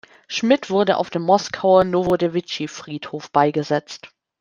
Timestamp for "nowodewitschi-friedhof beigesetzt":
1.83-4.09